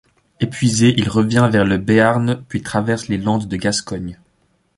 Épuisé, 0.39 0.95
il 0.97 1.09
revient 1.09 1.47
vers 1.51 1.63
le 1.63 1.77
Béarn 1.77 2.43
puis 2.49 2.63
traverse 2.63 3.07
les 3.07 3.19
Landes 3.19 3.47
de 3.47 3.55
Gascogne. 3.55 4.19